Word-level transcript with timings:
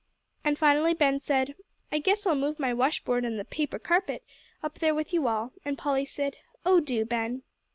And 0.43 0.57
finally 0.57 0.95
Ben 0.95 1.19
said, 1.19 1.53
"I 1.91 1.99
guess 1.99 2.25
I'll 2.25 2.33
move 2.33 2.57
my 2.57 2.73
washboard 2.73 3.23
and 3.23 3.37
the 3.39 3.45
'paper 3.45 3.77
carpet' 3.77 4.25
up 4.63 4.79
there 4.79 4.95
with 4.95 5.13
you 5.13 5.27
all," 5.27 5.53
and 5.63 5.77
Polly 5.77 6.05
said, 6.05 6.37
"Oh, 6.65 6.79
do, 6.79 7.05
Ben." 7.05 7.43